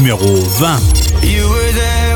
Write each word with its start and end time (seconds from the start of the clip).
numéro 0.00 0.34
20. 0.58 2.09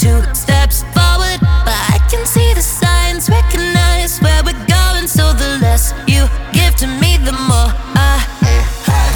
two 0.00 0.22
steps 0.32 0.82
forward, 0.96 1.36
but 1.68 1.80
I 1.92 2.00
can 2.08 2.24
see 2.24 2.54
the 2.54 2.62
signs, 2.62 3.28
recognize 3.28 4.18
where 4.20 4.42
we're 4.42 4.64
going. 4.64 5.06
So 5.06 5.34
the 5.34 5.58
less 5.60 5.92
you 6.08 6.24
give 6.56 6.74
to 6.76 6.86
me, 6.86 7.18
the 7.18 7.36
more 7.36 7.68
I. 8.00 8.16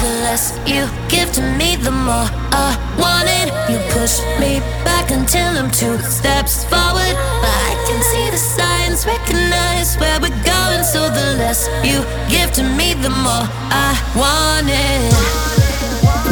The 0.03 0.11
less 0.21 0.53
you 0.67 0.85
give 1.09 1.31
to 1.33 1.41
me, 1.57 1.75
the 1.75 1.89
more 1.89 2.29
I 2.53 2.77
want 3.01 3.25
it. 3.25 3.49
You 3.67 3.79
push 3.97 4.21
me 4.37 4.59
back 4.85 5.09
until 5.09 5.57
I'm 5.57 5.71
two 5.71 5.97
steps 6.05 6.63
forward, 6.65 7.15
but 7.41 7.55
I 7.69 7.73
can 7.87 7.99
see 8.11 8.29
the 8.29 8.37
signs, 8.37 9.07
recognize 9.07 9.95
where 9.97 10.19
we're 10.21 10.43
going. 10.45 10.83
So 10.83 11.09
the 11.09 11.33
less 11.41 11.65
you 11.81 12.05
give 12.29 12.51
to 12.59 12.63
me, 12.77 12.93
the 12.93 13.09
more 13.09 13.45
I 13.73 13.91
want 14.13 14.69
it. 14.69 15.01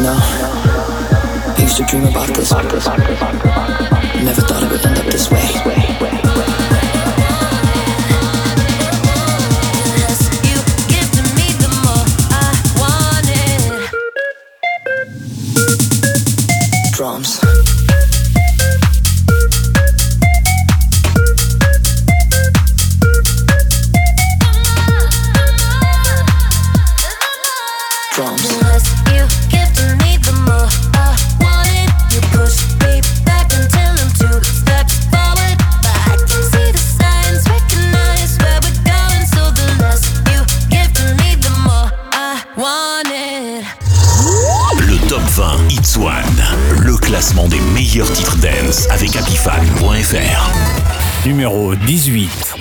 no 0.06 1.13
used 1.80 1.90
to 1.90 1.98
dream 1.98 2.08
about 2.08 2.28
this. 2.28 2.52
Never 2.52 4.42
thought 4.42 4.64
it 4.64 4.72
would 4.72 4.86
end 4.86 4.98
up 5.00 5.06
this 5.06 5.32
way. 5.32 5.53
Numéro 51.26 51.74
18. 51.74 52.53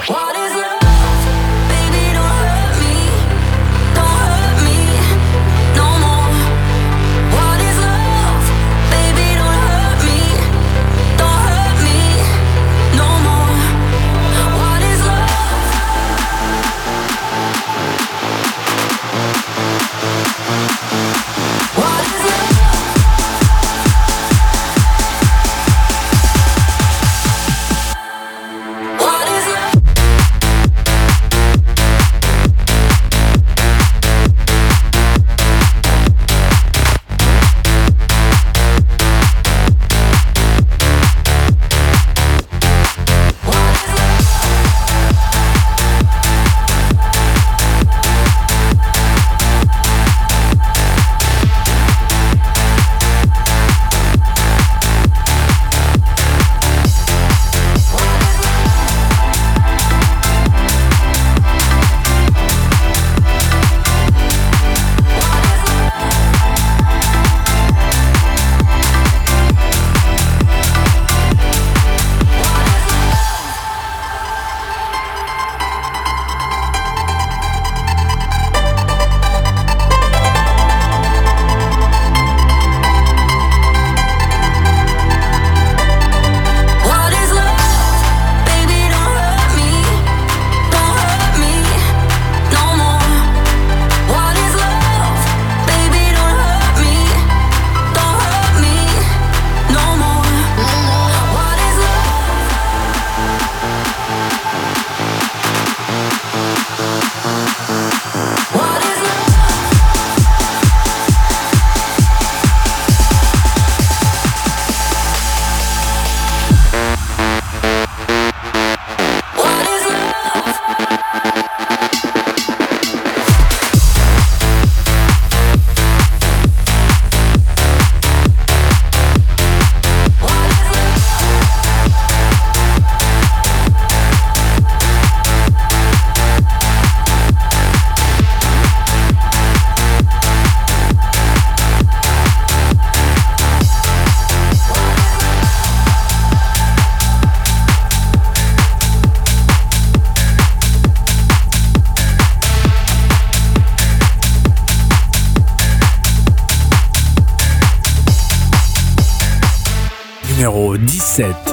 7. 161.12 161.51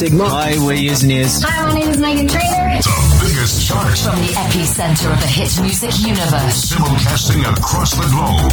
Sigma. 0.00 0.24
Hi, 0.30 0.56
we're. 0.56 0.80
Hi, 0.80 1.68
my 1.68 1.74
name 1.74 1.90
is 1.90 1.98
Megan 2.00 2.26
Trainor. 2.26 2.80
The 2.80 3.20
biggest 3.20 3.68
chart. 3.68 3.98
From 3.98 4.16
the 4.24 4.32
epicenter 4.32 5.12
of 5.12 5.20
the 5.20 5.26
hit 5.26 5.60
music 5.60 5.92
universe. 6.00 6.72
Simulcasting 6.72 7.44
across 7.44 7.92
the 7.92 8.08
globe. 8.08 8.48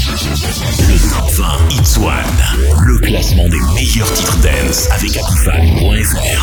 Le 0.91 0.99
top 1.07 1.31
20 1.31 1.71
Hits 1.71 1.97
One. 1.99 2.43
Le 2.85 2.99
classement 2.99 3.47
des 3.47 3.61
meilleurs 3.73 4.11
titres 4.11 4.37
dance 4.43 4.91
avec 4.91 5.15
Apifan.fr. 5.15 6.41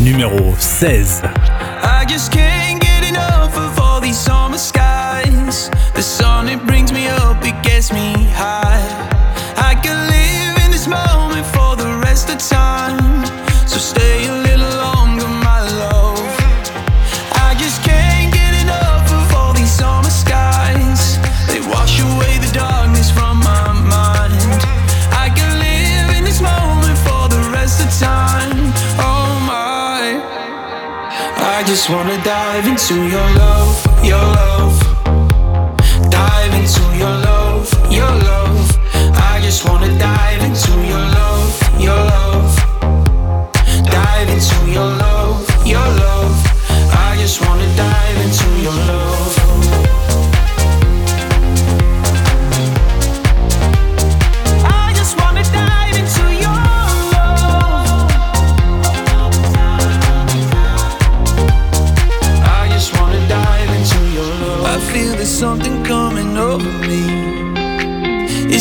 Numéro 0.00 0.56
16. 0.58 1.22
I 1.84 2.04
just 2.08 2.32
can't 2.32 2.80
get 2.80 3.08
enough 3.08 3.56
of 3.56 3.78
all 3.78 4.00
these 4.00 4.18
summer 4.18 4.58
skies. 4.58 4.77
The 5.18 6.02
sun, 6.02 6.48
it 6.48 6.64
brings 6.64 6.92
me 6.92 7.08
up, 7.08 7.44
it 7.44 7.60
gets 7.64 7.92
me 7.92 8.12
high. 8.30 8.78
I 9.56 9.74
can 9.74 9.98
live 10.06 10.64
in 10.64 10.70
this 10.70 10.86
moment 10.86 11.44
for 11.46 11.74
the 11.74 11.90
rest 11.98 12.30
of 12.30 12.38
time. 12.38 13.26
So 13.66 13.78
stay 13.78 14.28
a 14.28 14.32
little 14.32 14.70
longer, 14.78 15.26
my 15.26 15.60
love. 15.82 16.22
I 17.34 17.56
just 17.58 17.82
can't 17.82 18.32
get 18.32 18.62
enough 18.62 19.10
of 19.10 19.34
all 19.34 19.52
these 19.52 19.72
summer 19.72 20.08
skies. 20.08 21.18
They 21.48 21.60
wash 21.66 21.98
away 21.98 22.38
the 22.38 22.52
darkness 22.54 23.10
from 23.10 23.38
my 23.38 23.72
mind. 23.72 24.62
I 25.10 25.32
can 25.34 25.50
live 25.58 26.16
in 26.16 26.22
this 26.22 26.40
moment 26.40 26.96
for 26.98 27.26
the 27.28 27.42
rest 27.50 27.82
of 27.82 27.90
time. 27.98 28.70
Oh 29.02 29.34
my. 29.50 30.22
I 31.56 31.64
just 31.66 31.90
wanna 31.90 32.22
dive 32.22 32.68
into 32.68 32.94
your 32.94 33.28
love, 33.34 34.04
your 34.04 34.22
love. 34.22 34.87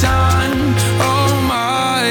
time. 0.00 0.74
Oh 1.08 1.30
my. 1.54 2.04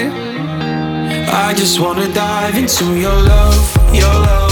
I 1.47 1.53
just 1.55 1.79
wanna 1.79 2.07
dive 2.13 2.55
into 2.55 2.85
your 2.99 3.13
love, 3.13 3.93
your 3.93 4.13
love. 4.13 4.48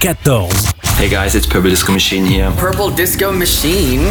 14. 0.00 0.50
Hey 0.96 1.08
guys, 1.08 1.34
it's 1.34 1.46
Purple 1.46 1.70
Disco 1.70 1.92
Machine 1.92 2.24
here. 2.24 2.50
Purple 2.52 2.90
Disco 2.90 3.32
Machine. 3.32 4.04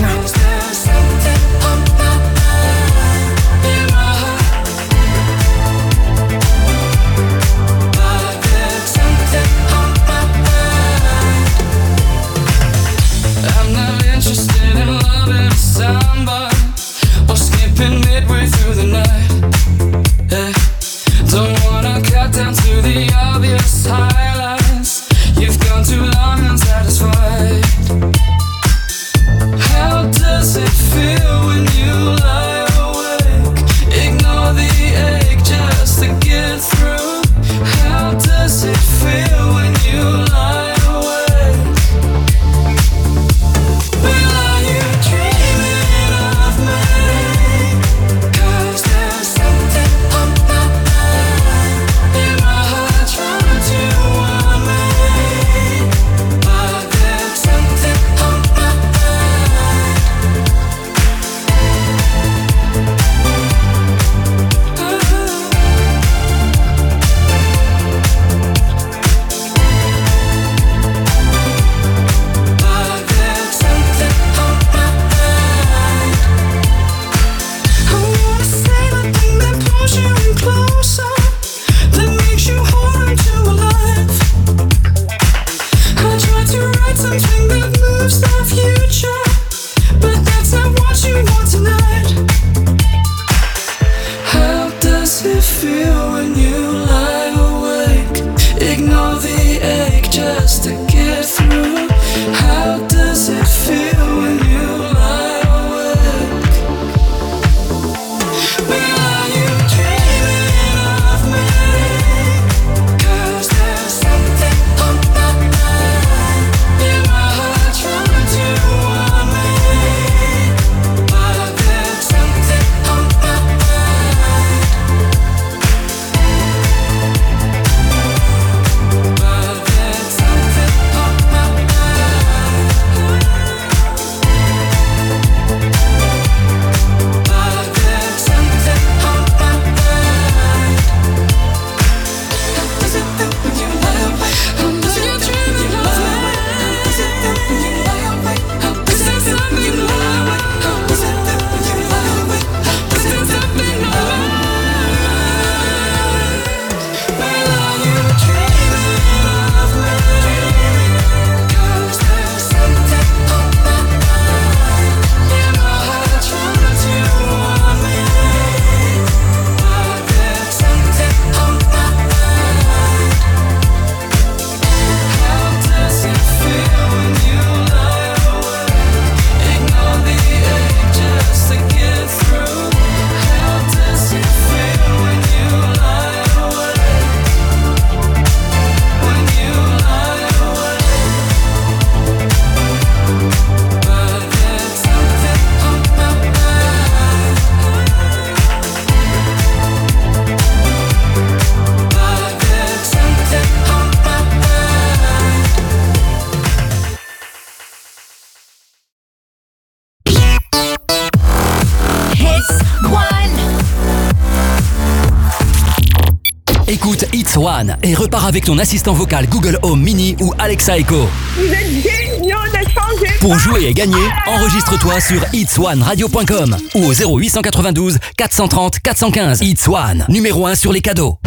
Et 217.83 217.93
repars 217.93 218.25
avec 218.25 218.45
ton 218.45 218.57
assistant 218.57 218.93
vocal 218.93 219.27
Google 219.27 219.59
Home 219.61 219.79
Mini 219.79 220.15
ou 220.19 220.33
Alexa 220.39 220.79
Echo. 220.79 221.07
Vous 221.35 221.43
êtes 221.43 221.67
géniaux 221.69 222.37
de 222.51 223.19
Pour 223.19 223.37
jouer 223.37 223.65
et 223.65 223.73
gagner, 223.73 224.01
enregistre-toi 224.25 224.99
sur 224.99 225.23
itswanradio.com 225.31 226.57
ou 226.73 226.85
au 226.85 227.19
0892 227.19 227.99
430 228.17 228.79
415. 228.79 229.41
It's 229.43 229.67
One, 229.67 230.05
numéro 230.09 230.47
1 230.47 230.55
sur 230.55 230.73
les 230.73 230.81
cadeaux. 230.81 231.19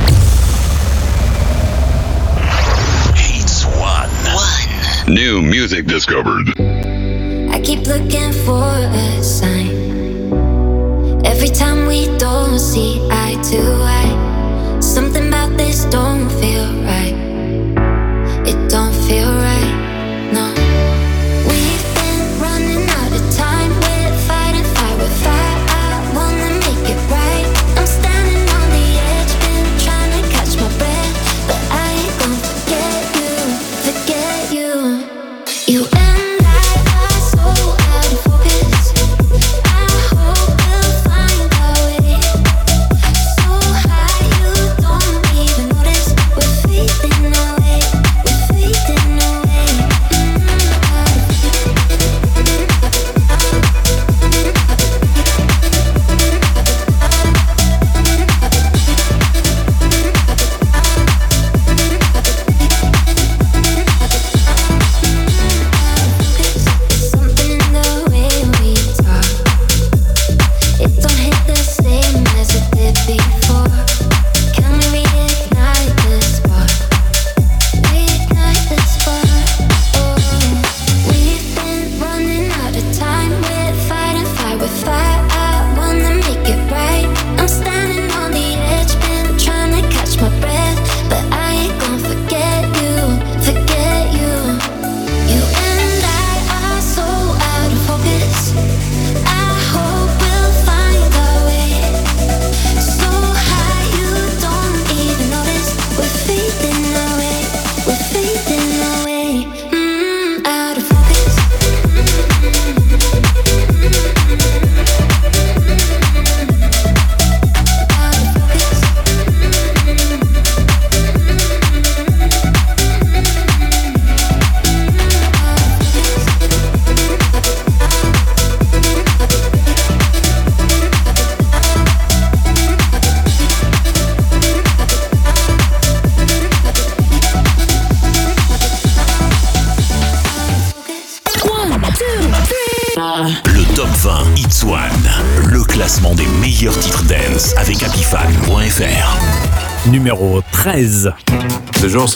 It's 3.16 3.64
One. 3.80 5.14
New 5.14 5.40
music 5.40 5.86
discovered. 5.86 6.52
I 6.58 7.60
keep 7.62 7.86
looking 7.86 8.32
for 8.44 8.64
a 8.64 9.22
sign. 9.22 9.70
Every 11.24 11.50
time 11.50 11.86
we 11.86 12.08
don't 12.18 12.58
see 12.58 13.00
eye 13.08 13.40
to 13.52 13.58
eye. 13.84 14.27
This 15.68 15.84
don't 15.84 16.30
feel 16.40 16.77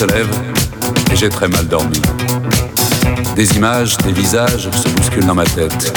se 0.03 0.07
lève 0.07 0.29
et 1.13 1.17
j'ai 1.17 1.29
très 1.29 1.47
mal 1.47 1.69
dormi. 1.69 2.01
Des 3.37 3.55
images, 3.55 3.97
des 3.99 4.11
visages 4.13 4.69
se 4.73 4.89
bousculent 4.89 5.27
dans 5.27 5.35
ma 5.35 5.45
tête. 5.45 5.93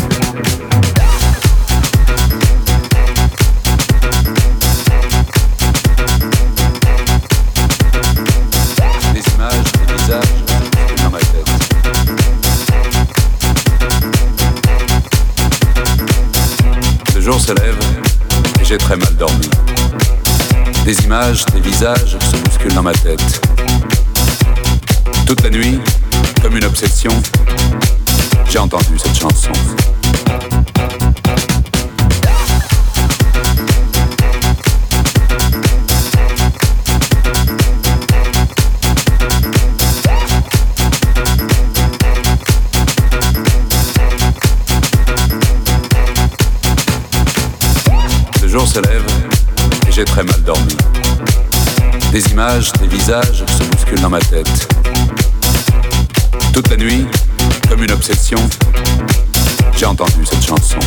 Se 17.37 17.51
lève 17.51 17.77
et 18.59 18.65
j'ai 18.65 18.77
très 18.77 18.95
mal 18.95 19.15
dormi. 19.17 19.47
Des 20.83 20.99
images, 21.03 21.45
des 21.53 21.59
visages 21.59 22.17
se 22.19 22.37
bousculent 22.37 22.73
dans 22.73 22.81
ma 22.81 22.93
tête. 22.93 23.44
Toute 25.25 25.41
la 25.41 25.49
nuit, 25.49 25.79
comme 26.41 26.55
une 26.55 26.65
obsession, 26.65 27.11
j'ai 28.47 28.59
entendu 28.59 28.97
cette 28.97 29.17
chanson. 29.17 29.51
Le 48.41 48.47
jour 48.47 48.67
se 48.67 48.79
lève 48.79 49.03
et 49.87 49.91
j'ai 49.91 50.05
très 50.05 50.23
mal 50.23 50.41
dormi. 50.43 50.77
Des 52.11 52.23
images, 52.31 52.71
des 52.73 52.87
visages 52.87 53.43
se 53.47 53.63
bousculent 53.63 54.01
dans 54.01 54.09
ma 54.09 54.19
tête. 54.19 54.74
Toute 56.55 56.69
la 56.69 56.77
nuit, 56.77 57.05
comme 57.67 57.83
une 57.83 57.91
obsession, 57.91 58.37
j'ai 59.77 59.85
entendu 59.85 60.25
cette 60.25 60.45
chanson. 60.45 60.79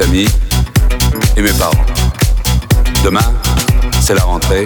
Amie 0.00 0.26
et 1.36 1.42
mes 1.42 1.52
parents. 1.52 1.86
Demain, 3.04 3.32
c'est 4.00 4.14
la 4.14 4.22
rentrée. 4.22 4.64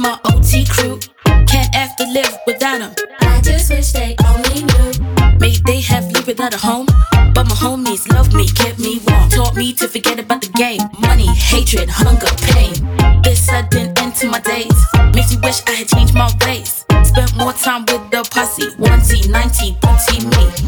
My 0.00 0.16
OT 0.26 0.64
crew. 0.64 1.00
Can't 1.24 1.74
have 1.74 1.96
to 1.96 2.06
live 2.06 2.38
without 2.46 2.78
them. 2.78 2.94
I 3.20 3.40
just 3.40 3.68
wish 3.68 3.90
they 3.90 4.14
only 4.26 4.62
knew. 4.62 4.92
Maybe 5.40 5.60
they 5.66 5.80
have 5.80 6.04
lived 6.12 6.28
without 6.28 6.54
a 6.54 6.58
home. 6.58 6.86
But 7.34 7.48
my 7.48 7.54
homies 7.54 8.06
loved 8.12 8.32
me, 8.32 8.46
kept 8.48 8.78
me 8.78 9.00
warm. 9.08 9.28
Taught 9.28 9.56
me 9.56 9.72
to 9.74 9.88
forget 9.88 10.20
about 10.20 10.42
the 10.42 10.50
game. 10.50 10.80
Money, 11.00 11.26
hatred, 11.26 11.88
hunger, 11.90 12.30
pain. 12.52 12.74
This 13.22 13.44
sudden 13.46 13.92
end 13.98 14.14
to 14.16 14.28
my 14.28 14.38
days. 14.40 14.78
Makes 15.14 15.34
me 15.34 15.40
wish 15.42 15.62
I 15.66 15.72
had 15.72 15.88
changed 15.88 16.14
my 16.14 16.30
ways. 16.46 16.84
Spent 17.02 17.36
more 17.36 17.52
time 17.52 17.84
with 17.86 18.08
the 18.10 18.22
posse. 18.30 18.70
1T, 18.78 19.28
90, 19.30 19.78
30 19.82 20.26
me. 20.26 20.67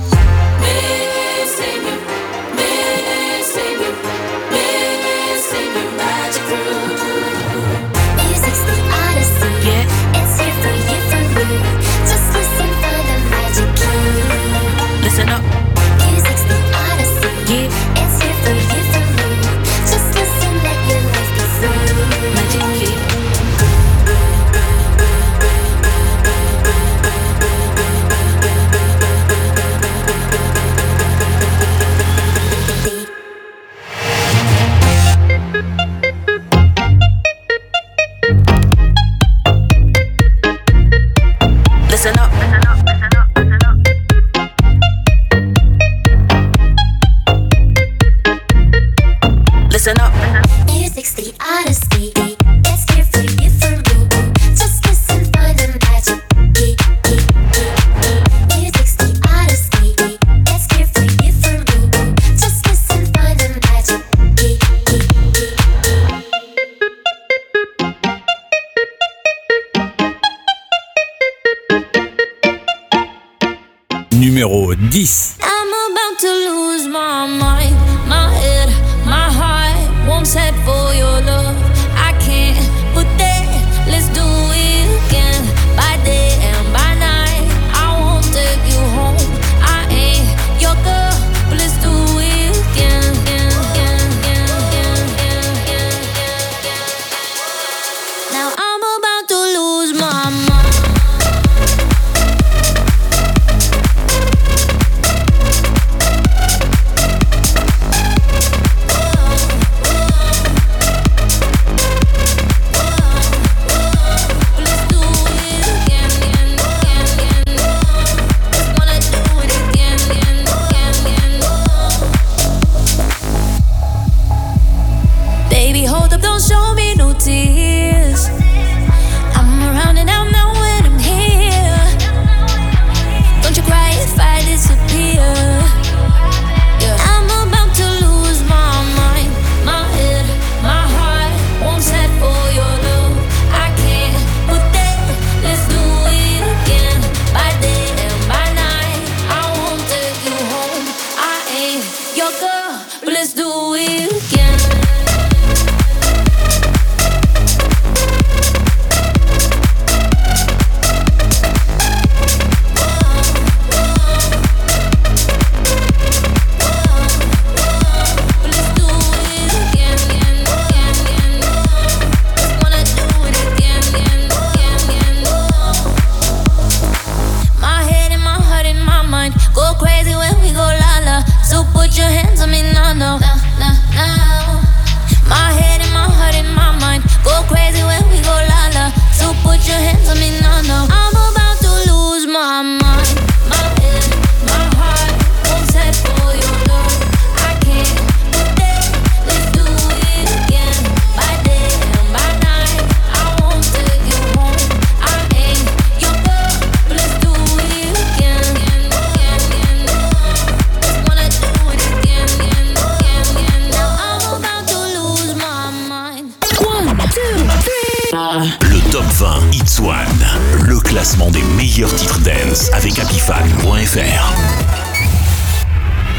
meilleurs 221.81 221.97
titres 221.97 222.21
dance 222.21 222.71
avec 222.75 222.99
happyfan.fr. 222.99 224.35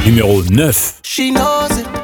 Numéro 0.05 0.41
9. 0.43 0.93
She 1.03 1.31
knows. 1.31 2.00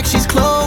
like 0.00 0.06
she's 0.06 0.26
close. 0.26 0.59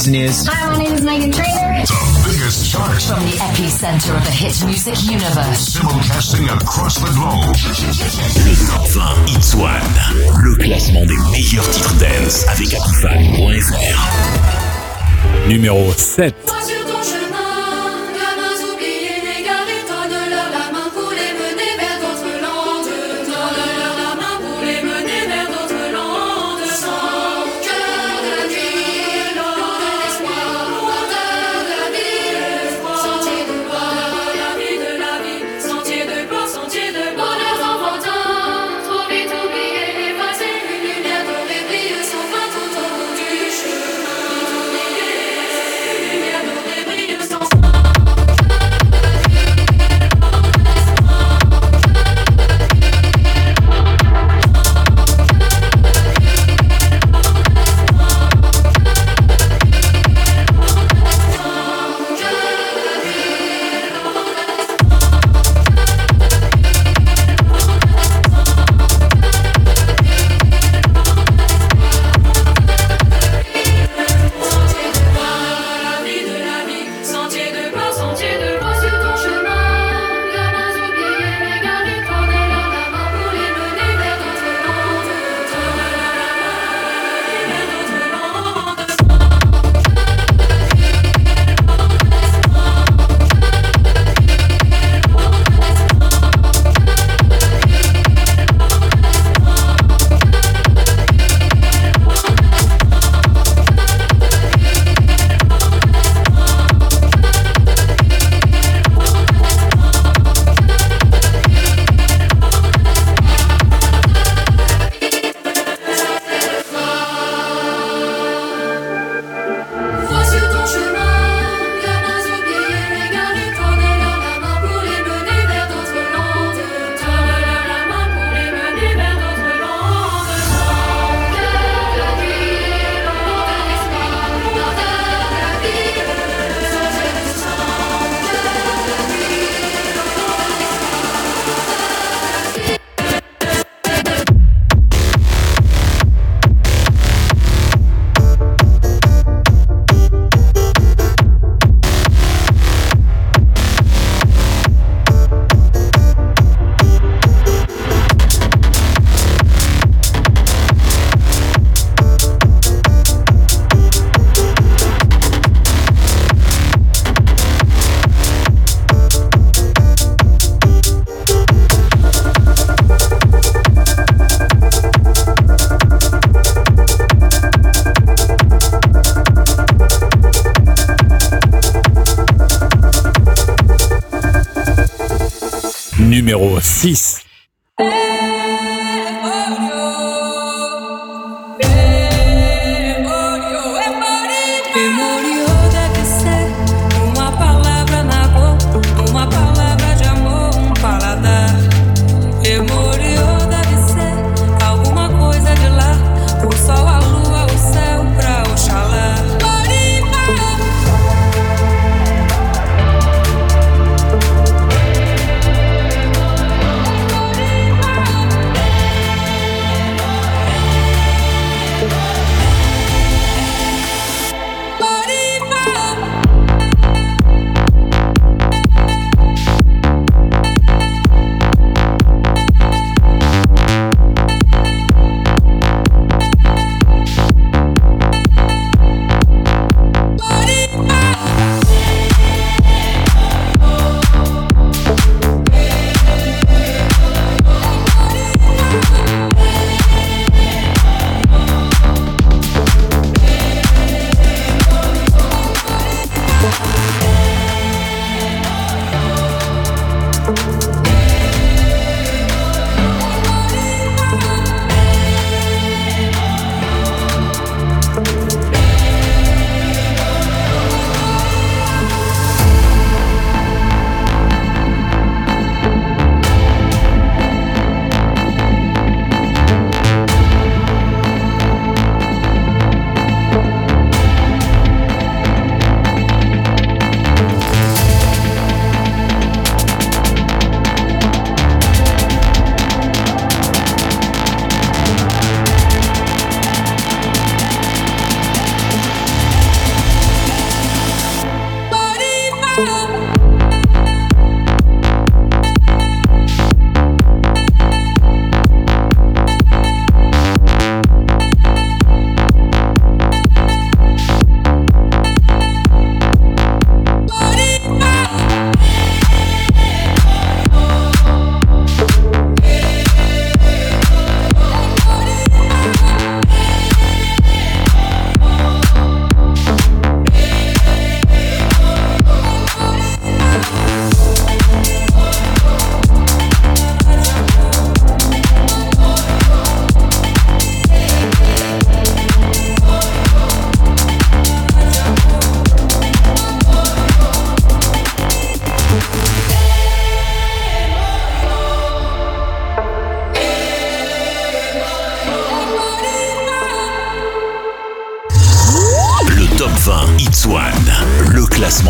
Today's 0.00 0.08
news. 0.08 0.46
Hi, 0.46 0.70
my 0.70 0.78
name 0.82 0.94
is 0.94 1.02
Megan 1.02 1.30
Trainer. 1.30 1.84
The 1.84 2.22
biggest 2.24 2.70
chart 2.72 3.02
from 3.02 3.20
the 3.24 3.36
epicenter 3.36 4.16
of 4.16 4.24
the 4.24 4.30
hit 4.30 4.64
music 4.64 4.96
universe. 5.04 5.76
Simulcasting 5.76 6.48
across 6.48 6.96
the 6.96 7.10
globe. 7.12 7.54
Le 8.46 8.54
top 8.66 8.86
20 8.88 9.54
One, 9.60 9.96
le 10.42 10.56
classement 10.56 11.04
des 11.04 11.18
meilleurs 11.32 11.68
titres 11.68 11.94
dance 11.98 12.46
avec 12.48 12.72
Apifan.fr. 12.72 14.08
Numéro 15.48 15.92
7. 15.92 16.59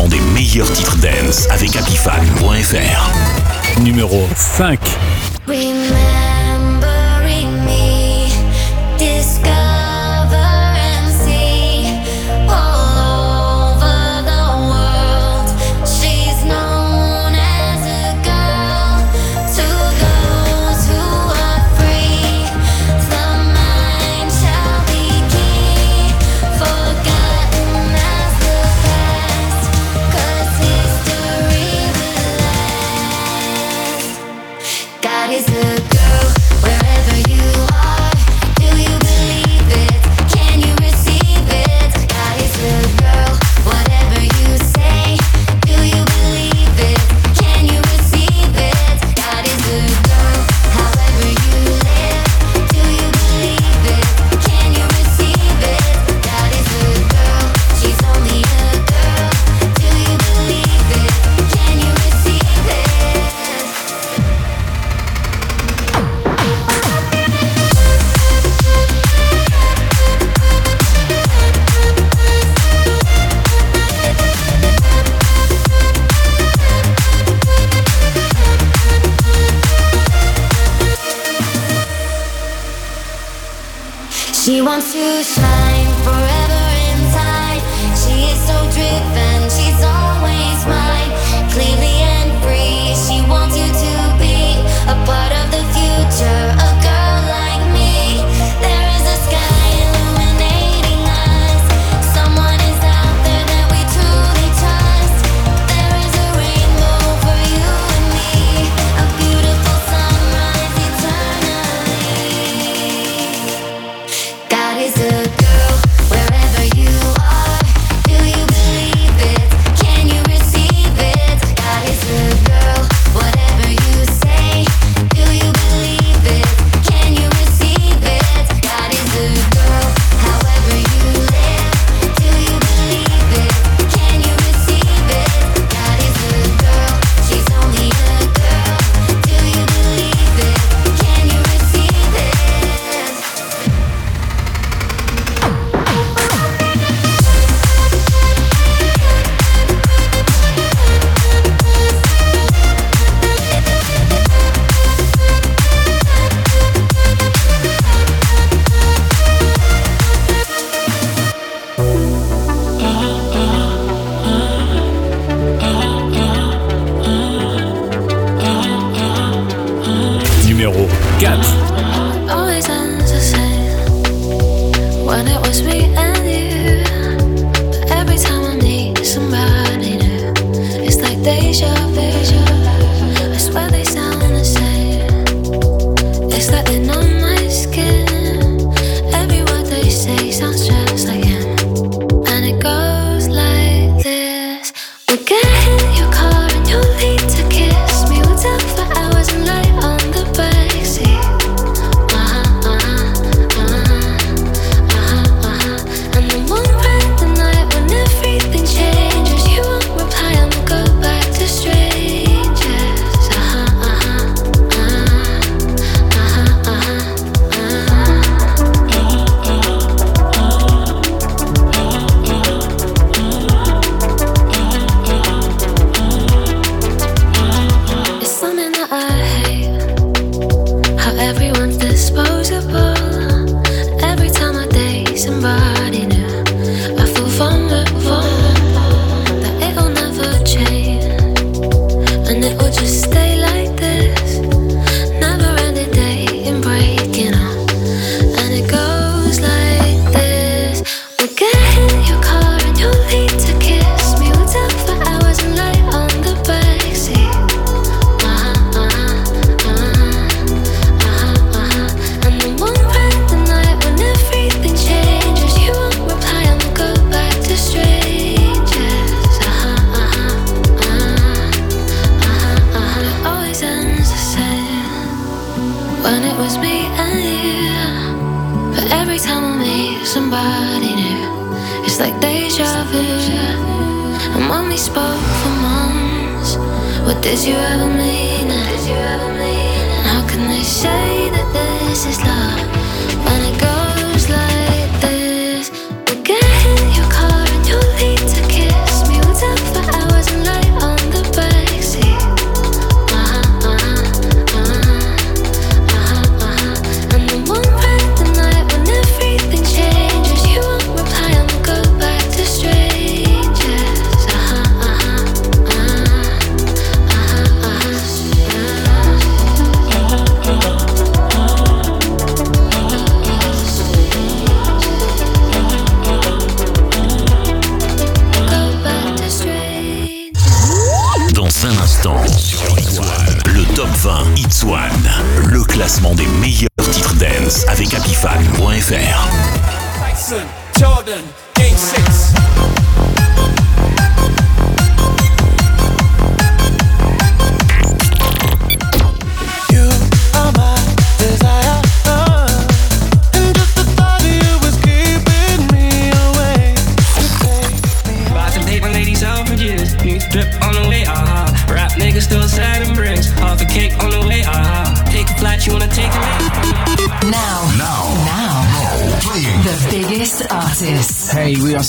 Des 0.07 0.19
meilleurs 0.33 0.71
titres 0.71 0.97
dance 0.97 1.47
avec 1.49 1.75
apifan.fr. 1.75 3.11
Numéro 3.81 4.27
5. 4.35 4.79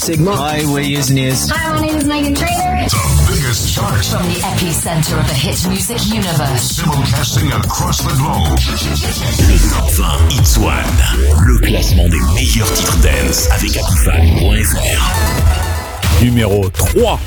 Sigma. 0.03 0.35
Hi, 0.35 0.65
we're 0.65 0.81
Years 0.81 1.11
and 1.11 1.19
Years. 1.21 1.49
Hi, 1.49 1.79
my 1.79 1.87
name 1.87 1.95
is 1.95 2.05
Megan 2.05 2.35
Trainor. 2.35 2.89
The 2.91 3.31
biggest 3.31 3.73
charts. 3.73 4.11
From 4.11 4.27
the 4.27 4.35
epicenter 4.43 5.15
of 5.21 5.29
the 5.29 5.35
hit 5.35 5.65
music 5.71 6.05
universe. 6.13 6.83
Simulcasting 6.83 7.55
across 7.55 8.03
the 8.03 8.11
globe. 8.19 8.59
Le 9.47 9.59
top 9.71 9.87
20 9.95 10.35
Hits 10.35 10.59
One, 10.59 10.99
le 11.47 11.57
classement 11.61 12.09
des 12.09 12.19
meilleurs 12.35 12.73
titres 12.73 12.99
dance 12.99 13.49
avec 13.53 13.77
Apifan.fr. 13.77 15.05
Numéro 16.21 16.69
3. 16.69 17.21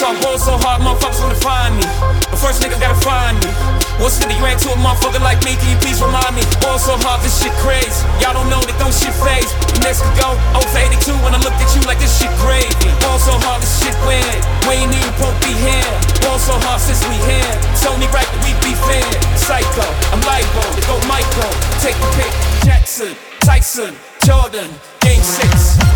So 0.00 0.08
I'm 0.08 0.16
going 0.24 0.40
so 0.40 0.56
hard, 0.64 0.80
motherfuckers 0.80 1.20
wanna 1.20 1.36
find 1.44 1.76
me. 1.76 1.84
The 2.32 2.38
first 2.40 2.64
nigga 2.64 2.80
gotta 2.80 2.96
find 3.04 3.36
me. 3.36 3.52
What 4.00 4.08
city 4.08 4.32
you 4.32 4.48
ain't 4.48 4.56
to 4.64 4.72
a 4.72 4.78
motherfucker 4.80 5.20
like 5.20 5.44
me? 5.44 5.60
Can 5.60 5.68
you 5.68 5.76
please 5.76 6.00
remind 6.00 6.32
me? 6.32 6.40
Going 6.64 6.80
so 6.80 6.96
hard, 7.04 7.20
this 7.20 7.36
shit 7.36 7.52
crazy. 7.60 8.00
Y'all 8.16 8.32
don't 8.32 8.48
know 8.48 8.64
that 8.64 8.80
don't 8.80 8.96
shit 8.96 9.12
phase. 9.20 9.52
Next 9.84 10.00
could 10.00 10.16
go 10.16 10.32
0 10.56 10.64
for 10.72 10.80
82 11.04 11.12
when 11.20 11.36
I 11.36 11.40
looked 11.44 11.60
at 11.60 11.68
you 11.76 11.84
like 11.84 12.00
this 12.00 12.16
shit 12.16 12.32
crazy. 12.40 12.72
Going 13.04 13.20
so 13.20 13.36
hard, 13.44 13.60
this 13.60 13.76
shit 13.76 13.92
weird. 14.08 14.40
We 14.64 14.80
ain't 14.80 14.88
even 14.88 15.12
to 15.20 15.28
be 15.44 15.52
here. 15.52 15.92
Going 16.24 16.40
so 16.40 16.56
hard 16.64 16.80
since 16.80 17.04
we 17.04 17.20
here. 17.28 17.52
It's 17.76 17.84
only 17.84 18.08
right 18.08 18.24
that 18.24 18.40
we 18.40 18.56
be 18.64 18.72
fair. 18.88 19.04
Psycho, 19.36 19.84
I'm 20.16 20.24
libo, 20.24 20.64
go 20.88 20.96
Michael. 21.12 21.52
Take 21.84 22.00
the 22.00 22.08
pick. 22.16 22.32
Jackson, 22.64 23.12
Tyson, 23.44 23.92
Jordan, 24.24 24.72
Game 25.04 25.20
6. 25.20 25.89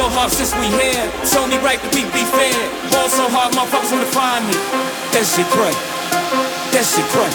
So 0.00 0.08
hard 0.08 0.30
since 0.30 0.54
we 0.54 0.66
here. 0.80 1.12
It's 1.20 1.36
only 1.36 1.58
right 1.58 1.78
that 1.78 1.92
we 1.94 2.04
be 2.08 2.24
fair. 2.32 2.56
Ball 2.90 3.08
so 3.10 3.28
hard, 3.28 3.54
my 3.54 3.66
motherfuckers 3.66 3.92
wanna 3.92 4.06
find 4.06 4.46
me. 4.48 4.56
That 5.12 5.26
shit 5.28 5.46
crack. 5.52 5.76
That 6.72 6.84
shit 6.88 7.04
crack. 7.12 7.34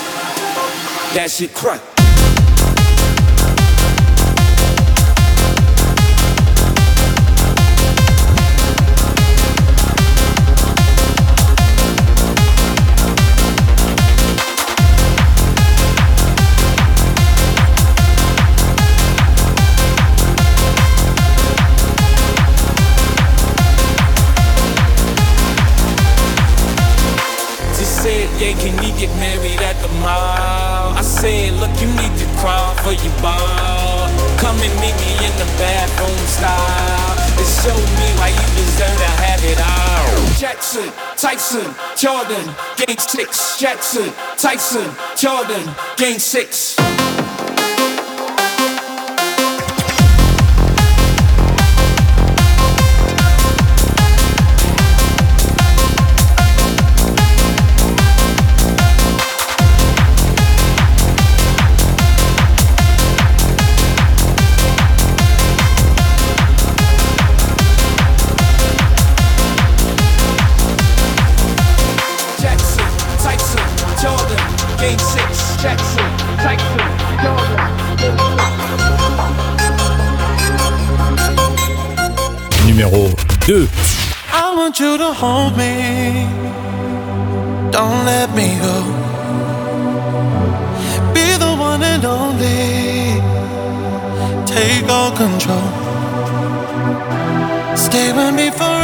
That 1.13 1.29
shit 1.29 1.53
crack. 1.53 1.94
Jordan, 45.17 45.73
game 45.95 46.19
six. 46.19 46.75
2. 83.45 83.67
I 84.33 84.55
want 84.57 84.79
you 84.79 84.97
to 84.97 85.13
hold 85.13 85.55
me. 85.55 86.25
Don't 87.69 88.03
let 88.03 88.33
me 88.33 88.57
go. 88.57 88.77
Be 91.13 91.27
the 91.37 91.53
one 91.55 91.83
and 91.83 92.03
only. 92.03 93.21
Take 94.47 94.89
all 94.89 95.11
control. 95.11 95.69
Stay 97.77 98.11
with 98.13 98.33
me 98.33 98.49
forever. 98.49 98.74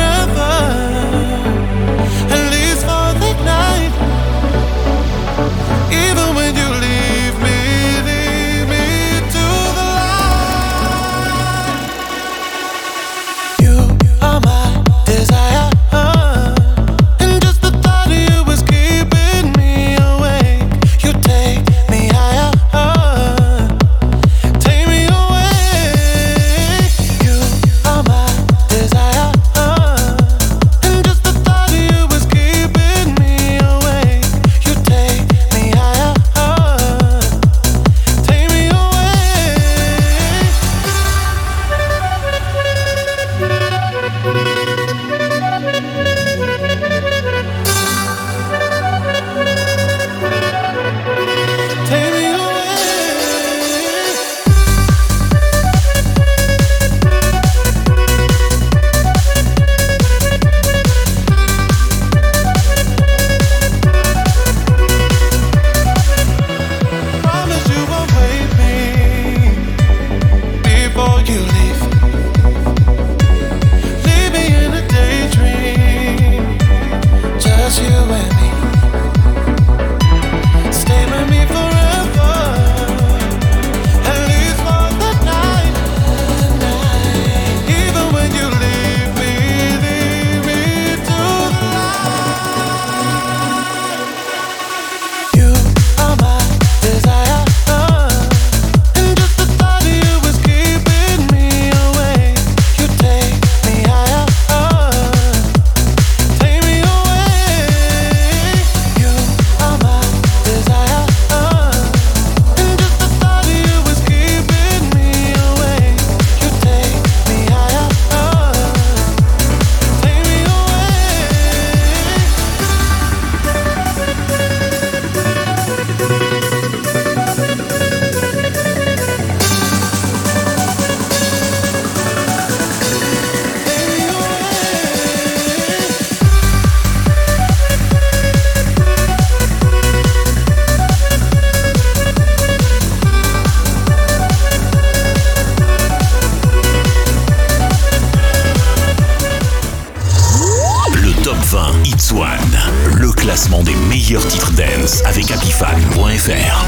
Avec 155.06 155.32
apifan.fr. 155.32 156.66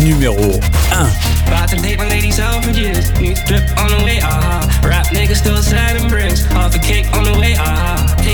Numéro 0.00 0.60
1. 0.92 1.08
About 1.46 1.68
to 1.70 1.76
take 1.76 1.98
my 1.98 2.08
lady 2.08 2.30
Selfridges. 2.30 3.18
New 3.20 3.34
strip 3.34 3.62
on 3.78 3.88
the 3.88 4.04
way, 4.04 4.18
uh-huh. 4.20 4.88
Rap 4.88 5.06
nigga 5.06 5.34
still 5.34 5.62
sad 5.62 5.96
and 5.96 6.10
bricks. 6.10 6.44
Half 6.44 6.74
a 6.74 6.78
cake 6.78 7.06
on 7.14 7.24
the 7.24 7.38
way, 7.38 7.54
uh-huh. 7.54 8.05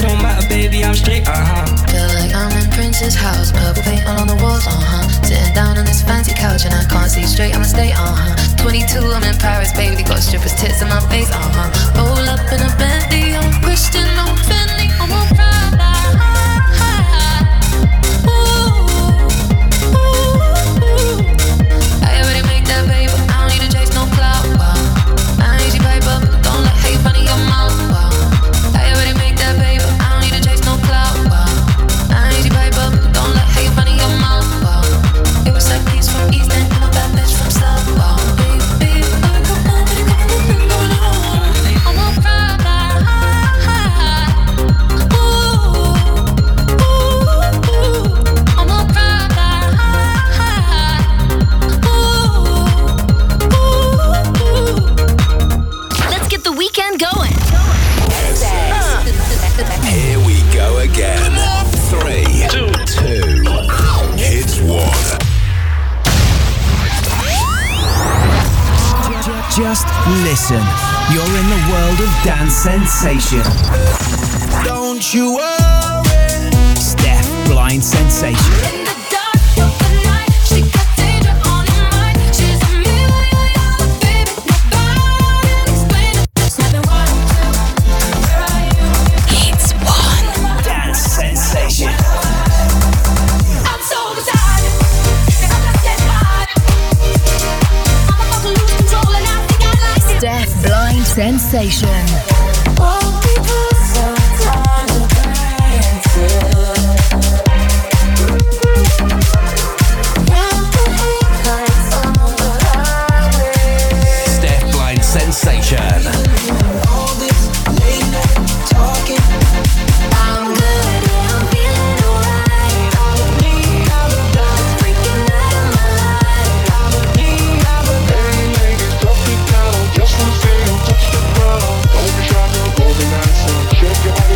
it 0.00 0.08
don't 0.08 0.22
matter, 0.22 0.46
baby, 0.48 0.84
I'm 0.84 0.94
straight, 0.94 1.28
uh-huh. 1.28 1.66
Feel 1.92 2.08
like 2.16 2.32
I'm 2.32 2.52
in 2.56 2.70
Prince's 2.72 3.14
house, 3.14 3.52
purple 3.52 3.82
paint 3.82 4.06
all 4.06 4.20
on 4.20 4.26
the 4.26 4.36
walls, 4.36 4.66
uh-huh. 4.66 5.08
Sitting 5.22 5.52
down 5.54 5.76
on 5.76 5.84
this 5.84 6.02
fancy 6.02 6.32
couch 6.32 6.64
and 6.64 6.74
I 6.74 6.84
can't 6.88 7.10
see 7.10 7.24
straight, 7.24 7.54
I'ma 7.54 7.64
stay, 7.64 7.92
uh-huh. 7.92 8.56
22, 8.56 9.12
I'm 9.12 9.24
in 9.24 9.36
Paris, 9.36 9.72
baby, 9.72 10.02
got 10.02 10.20
strippers' 10.20 10.54
tits 10.56 10.80
in 10.82 10.88
my 10.88 11.00
face, 11.12 11.30
uh-huh. 11.30 12.00
Roll 12.00 12.24
up 12.28 12.40
in 12.52 12.60
a 12.64 12.70
Bentley, 12.80 13.29